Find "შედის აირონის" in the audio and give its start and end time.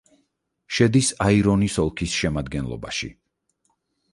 0.77-1.77